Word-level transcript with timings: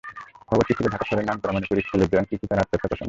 খবরটি 0.49 0.71
ছিল 0.77 0.85
ঢাকা 0.93 1.05
শহরের 1.07 1.27
নামকরা 1.29 1.53
মনিপুর 1.55 1.83
স্কুলের 1.87 2.09
ড্রয়িং 2.09 2.27
শিক্ষিকার 2.29 2.61
আত্মহত্যা 2.63 2.81
প্রসঙ্গে। 2.89 2.99